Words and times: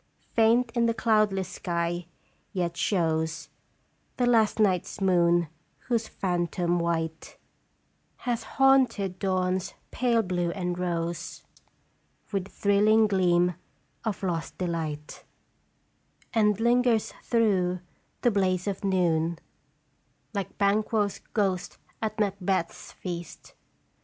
Faint 0.33 0.71
in 0.73 0.87
the 0.87 0.95
cloudless 0.95 1.47
sky 1.47 2.07
yet 2.53 2.73
shnws 2.73 3.49
The 4.17 4.25
last 4.25 4.59
night's 4.59 4.99
moon, 4.99 5.47
whose 5.81 6.07
phantom 6.07 6.79
white 6.79 7.37
Has 8.25 8.41
haunted 8.57 9.19
dawn's 9.19 9.75
pale 9.91 10.23
blue 10.23 10.49
and 10.53 10.79
rose 10.79 11.43
With 12.31 12.47
thrilling 12.47 13.05
gleam 13.05 13.53
of 14.03 14.23
lost 14.23 14.57
delight, 14.57 15.23
And 16.33 16.59
lingers 16.59 17.13
through 17.21 17.81
the 18.23 18.31
blaze 18.31 18.65
of 18.65 18.83
noon, 18.83 19.37
Like 20.33 20.57
Banquo's 20.57 21.19
ghost 21.35 21.77
at 22.01 22.19
Macbeth 22.19 22.73
's 22.73 22.91
feast. 22.91 23.53